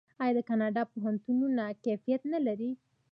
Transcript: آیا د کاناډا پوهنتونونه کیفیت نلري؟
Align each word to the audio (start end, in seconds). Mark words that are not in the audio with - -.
آیا 0.23 0.33
د 0.37 0.39
کاناډا 0.49 0.83
پوهنتونونه 0.93 1.63
کیفیت 1.85 2.21
نلري؟ 2.33 2.71